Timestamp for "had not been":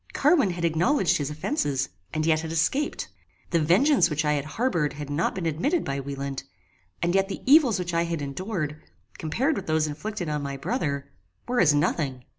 4.93-5.45